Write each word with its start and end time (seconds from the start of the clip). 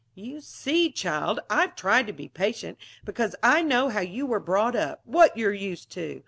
"You 0.15 0.41
see, 0.41 0.91
child, 0.91 1.41
I've 1.47 1.75
tried 1.75 2.07
to 2.07 2.11
be 2.13 2.27
patient 2.27 2.79
because 3.05 3.35
I 3.43 3.61
know 3.61 3.89
how 3.89 3.99
you 4.01 4.25
were 4.25 4.39
brought 4.39 4.75
up, 4.75 5.01
what 5.05 5.37
you're 5.37 5.53
used 5.53 5.91
to. 5.91 6.19